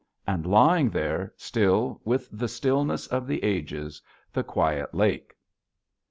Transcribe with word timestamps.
And 0.25 0.47
lying 0.47 0.89
there, 0.89 1.31
still 1.37 2.01
with 2.03 2.27
the 2.31 2.47
stillness 2.47 3.05
of 3.05 3.27
the 3.27 3.43
ages, 3.43 4.01
the 4.33 4.43
quiet 4.43 4.95
lake. 4.95 5.35